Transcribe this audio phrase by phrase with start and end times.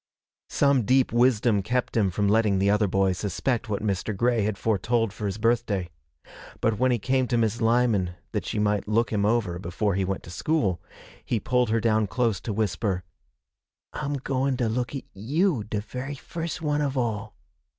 [0.49, 4.17] Some deep wisdom kept him from letting the other boys suspect what Mr.
[4.17, 5.91] Grey had foretold for his birthday;
[6.59, 10.03] but when he came to Miss Lyman that she might look him over before he
[10.03, 10.81] went to school,
[11.23, 13.03] he pulled her down close to whisper,
[13.93, 17.35] 'I'm goin' to look at you de very first one of all.'